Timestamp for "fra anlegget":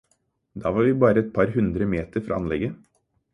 2.31-2.81